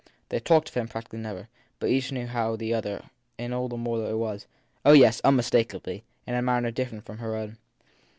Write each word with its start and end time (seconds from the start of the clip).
They 0.29 0.39
talked 0.39 0.67
of 0.69 0.73
him 0.73 0.87
practically 0.87 1.19
never; 1.19 1.47
but 1.77 1.91
each 1.91 2.11
knew 2.11 2.25
how 2.25 2.55
the 2.55 2.73
other 2.73 3.03
thought 3.37 3.51
all 3.51 3.67
the 3.67 3.77
more 3.77 3.99
that 3.99 4.09
it 4.09 4.17
was 4.17 4.47
(oh 4.83 4.93
yes, 4.93 5.21
unmistakably!) 5.23 6.03
in 6.25 6.33
a 6.33 6.41
manner 6.41 6.71
different 6.71 7.05
from 7.05 7.19
her 7.19 7.35
own. 7.35 7.59